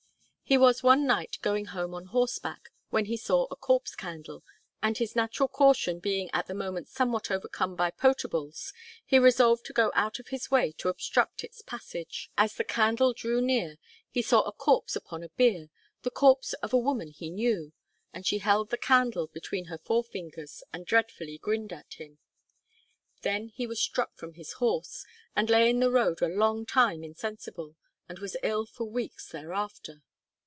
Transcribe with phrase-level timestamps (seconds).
[0.43, 4.43] He was one night going home on horseback, when he saw a Corpse Candle,
[4.83, 8.73] and his natural caution being at the moment somewhat overcome by potables,
[9.05, 12.29] he resolved to go out of his way to obstruct its passage.
[12.37, 13.77] As the candle drew near
[14.09, 15.69] he saw a corpse upon a bier,
[16.01, 17.71] the corpse of a woman he knew,
[18.11, 22.19] and she held the candle between her forefingers, and dreadfully grinned at him.
[23.21, 27.05] Then he was struck from his horse, and lay in the road a long time
[27.05, 27.77] insensible,
[28.09, 30.03] and was ill for weeks thereafter.